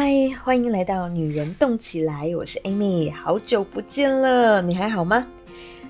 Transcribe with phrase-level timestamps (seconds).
[0.00, 5.26] 嗨，欢迎来到女人动起来，我是 Amy，好久不见了，你还好吗？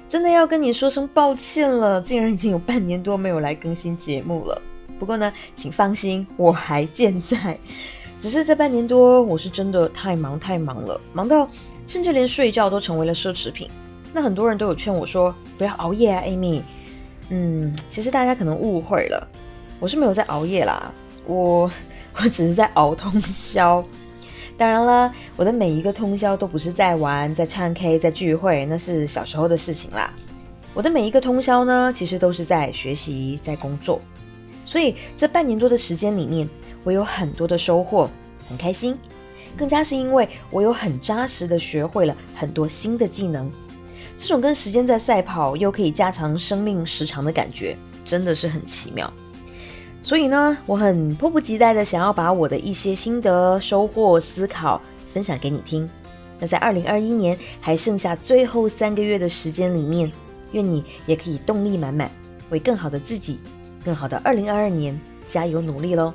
[0.08, 4.62] 真的要跟你说声抱歉了，竟然已经有半年多没有来更新节目了。
[4.98, 7.58] 不过呢，请放心，我还健在。
[8.18, 11.46] 只是这半年多，我是真的太忙太忙了，忙到
[11.86, 13.70] 甚至连睡觉都成为了奢侈品。
[14.14, 16.62] 那很多人都有劝我说，不要熬夜啊，Amy。
[17.28, 19.28] 嗯，其实大家可能误会了，
[19.78, 20.94] 我是没有在熬夜啦，
[21.26, 21.70] 我
[22.16, 23.84] 我只是在熬通宵。
[24.58, 30.12] 当然了，我的每一个通宵都不是在玩、在唱 K、在聚会，那是小时候的事情啦。
[30.74, 34.00] 我的每一个通宵呢，其实都是在学习、在工作。
[34.64, 36.48] 所以这半年多的时间里面，
[36.82, 38.10] 我有很多的收获，
[38.48, 38.98] 很开心。
[39.56, 43.48] 更加是因为我有很扎实的学会了很多新的技能。
[44.16, 49.12] 这种跟时间在赛跑，又可以加长生命时长的感觉，真的是很奇妙。
[50.08, 54.80] 所以呢，我很迫不及待的想要把我的一些心得、收获、思考
[55.12, 55.86] 分享给你听。
[56.38, 60.10] 那在二零二一年还剩下最后三个月的时间里面，
[60.52, 62.10] 愿你也可以动力满满，
[62.48, 63.38] 为更好的自己、
[63.84, 66.14] 更好的二零二二年加油努力喽！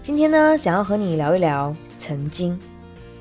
[0.00, 2.58] 今天呢，想要和你聊一聊曾经。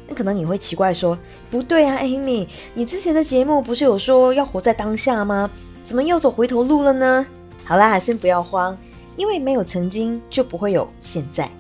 [0.08, 1.20] 那可能你会奇怪说，
[1.52, 5.52] 不对啊，Amy，你之前的节目不是有说要活在当下吗？
[5.84, 7.28] 怎么又走回头路了呢？
[7.66, 8.78] 好啦，先不要慌。
[9.18, 11.52] 因为没有曾经，就不会有现在。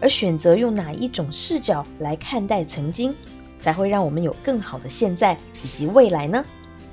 [0.00, 3.14] 而选择用哪一种视角来看待曾经，
[3.58, 6.44] 才会让我们有更好的现在以及未来呢？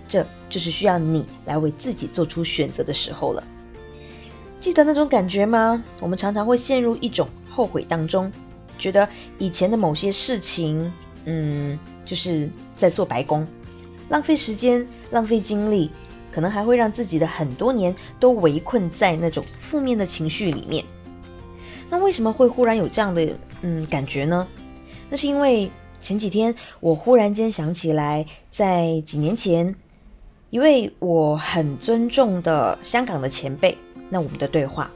[0.10, 3.44] 这就是需要你来为自己做出选择的时候了。
[4.60, 5.84] 记得那种感觉吗？
[6.00, 8.32] 我们常常会陷入一种后悔当中，
[8.78, 9.08] 觉得
[9.38, 10.92] 以前的某些事情，
[11.26, 13.48] 嗯，就是在做白工，
[14.10, 15.92] 浪费时间，浪费精力。
[16.38, 20.86] 可能还会让自己的很多年都围困在那种负面的情绪里面。
[21.90, 23.28] 那为什么会忽然有这样的
[23.64, 24.48] 嗯感觉呢？
[25.10, 29.74] 那是因为前几天我忽然间想起来，在几年前
[30.52, 33.76] 一位我很尊重的香港的前辈，
[34.08, 34.92] 那我们的对话，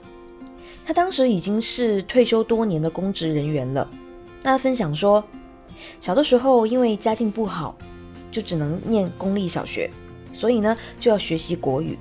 [0.85, 3.89] 他当时已经是退休多年的公职人员了。
[4.43, 5.23] 那分享说，
[5.99, 7.75] 小的时候因为家境不好，
[8.29, 9.89] 就只能念公立小学。
[10.31, 11.97] 所以呢，就要学习国语。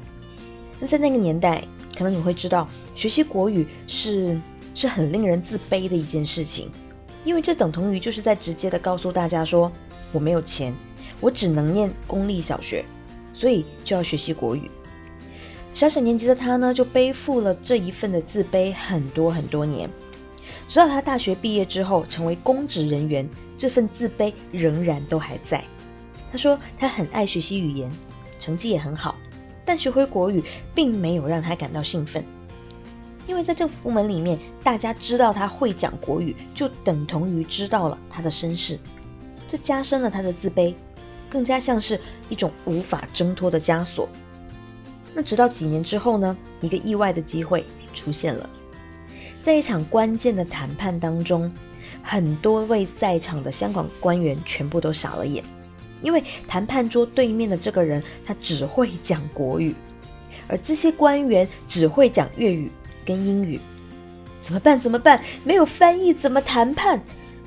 [0.79, 1.63] 那在那个年代，
[1.97, 4.41] 可能你会知道，学习国语是
[4.75, 6.71] 是很令人自卑的一件事情，
[7.25, 9.71] 因为这等同于就是在直接的告诉大家说，
[10.13, 10.75] 我没有钱，
[11.21, 12.85] 我只能念公立小学，
[13.33, 14.71] 所以就要学习国语。
[15.75, 19.91] 小小年纪的他呢，就背负了这一份的自卑很多很多年，
[20.67, 25.63] 直到他大学毕业之后成为公职人员，这份自卑仍然都还在。
[26.33, 27.91] 他说他很爱学习语言。
[28.41, 29.15] 成绩也很好，
[29.65, 30.43] 但学会国语
[30.75, 32.25] 并没有让他感到兴奋，
[33.29, 38.79] 因为在政府部门里面，大家知道他会讲国语，就等同于知道了他的身世，
[39.47, 40.75] 这加深了他的自卑，
[41.29, 44.09] 更加像是一种无法挣脱的枷锁。
[45.15, 46.37] 那直到几年之后呢？
[46.61, 47.65] 一个意外的机会
[47.95, 48.49] 出现了，
[49.43, 51.51] 在一场关键的谈判当中，
[52.03, 55.43] 很多位在场的香港官员全部都傻了眼。
[56.03, 59.75] 因为谈判桌对面的这个人，他只会讲国语，
[60.49, 62.71] 而这些官员只会讲粤语
[63.05, 63.61] 跟英语，
[64.41, 64.79] 怎么办？
[64.81, 65.23] 怎么办？
[65.45, 67.01] 没有翻译怎么谈判？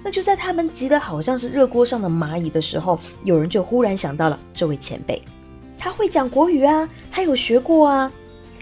[0.03, 5.21] 那就在他们急得好像是热锅上的蚂蚁的时候，有人就忽然想到了这位前辈，
[5.77, 8.11] 他会讲国语啊，他有学过啊，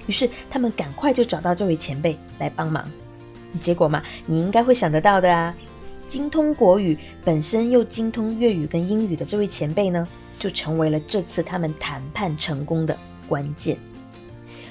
[0.05, 2.89] 于是他们赶快就找到这位前辈来帮忙。
[3.59, 5.53] 结果嘛，你应该会想得到的啊。
[6.11, 10.05] 精通国语，本身又精通粤语跟英语的这位前辈呢，
[10.37, 12.99] 就成为了这次他们谈判成功的
[13.29, 13.77] 关键。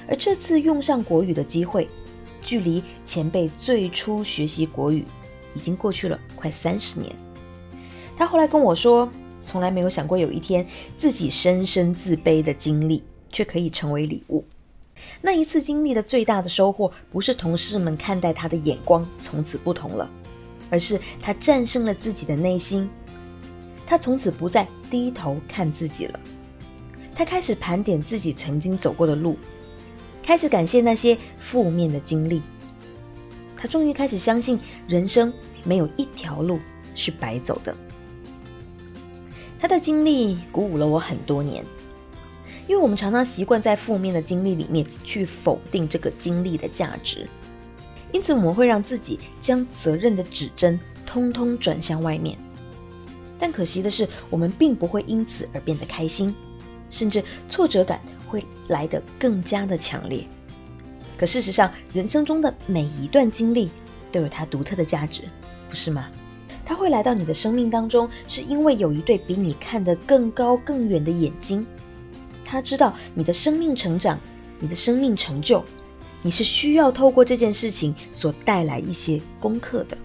[0.07, 1.87] 而这次用上国语的机会，
[2.43, 5.03] 距离前辈最初学习国语
[5.55, 7.11] 已经过去了快三十年。
[8.15, 10.63] 他后来跟我说，从来没有想过有一天
[10.95, 14.45] 自己深深自卑的经历，却可以成为礼物。
[15.21, 20.07] 那一次经历的最大的收获，不是同事们看待他的眼光从此不同了。
[20.71, 22.89] 而是他战胜了自己的内心，
[23.85, 26.19] 他从此不再低头看自己了。
[27.13, 29.37] 他开始盘点自己曾经走过的路，
[30.23, 32.41] 开始感谢那些负面的经历。
[33.55, 35.31] 他终于开始相信人生
[35.63, 36.57] 没有一条路
[36.95, 37.75] 是白走的。
[39.59, 41.63] 他的经历鼓舞了我很多年，
[42.67, 47.29] 因为我们常常习惯在负面的经历里面去否定这个经历的价值。
[48.11, 52.37] 因此，我们会让自己将责任的指针通通转向外面。
[53.39, 56.35] 但可惜的是，我们并不会因此而变得开心，
[56.89, 60.25] 甚至挫折感会来得更加的强烈。
[61.17, 63.69] 可事实上，人生中的每一段经历
[64.11, 65.23] 都有它独特的价值，
[65.69, 66.09] 不是吗？
[66.63, 71.65] 他会来到你的生命当中，是因为有一对比你看得更高更远的眼睛。
[72.45, 74.19] 他知道你的生命成长，
[74.59, 75.63] 你的生命成就，
[76.21, 79.97] 你是需要透过这件事情所带来一些功课的。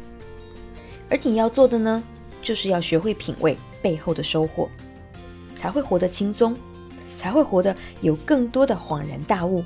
[1.09, 2.03] 而你要做的呢，
[2.43, 4.69] 就是要学会品味背后的收获，
[5.55, 6.57] 才会活得轻松，
[7.17, 9.63] 才会活得有更多的恍然大悟，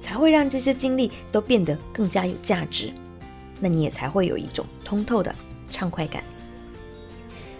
[0.00, 2.90] 才会让这些经历都变得更加有价值。
[3.60, 5.34] 那你也才会有一种通透的
[5.70, 6.22] 畅快感。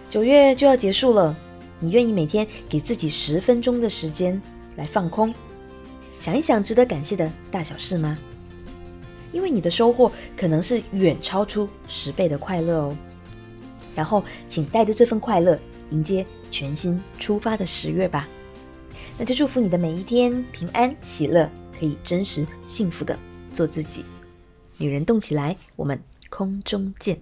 [0.09, 1.37] 九月就要结束了。
[1.79, 4.41] 你愿意每天给自己十分钟的时间
[4.77, 5.35] 来放空，
[6.19, 8.19] 想一想值得感谢的大小事吗？
[9.33, 12.97] 因为你的收获可能是远超出十倍的快乐哦。
[13.95, 15.59] 然后，请带着这份快乐
[15.91, 18.29] 迎接全新出发的十月吧。
[19.19, 23.19] 那就祝福你的每一天平安喜乐，可以真实幸福的
[23.53, 24.05] 做自己。
[24.77, 25.99] 女人动起来，我们
[26.29, 27.19] 空中见。